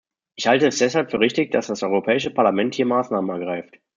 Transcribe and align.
Ich 0.33 0.47
halte 0.47 0.65
es 0.65 0.79
deshalb 0.79 1.11
für 1.11 1.19
richtig, 1.19 1.51
dass 1.51 1.67
das 1.67 1.83
Europäische 1.83 2.31
Parlament 2.31 2.73
hier 2.73 2.87
Maßnahmen 2.87 3.29
ergreift. 3.39 3.77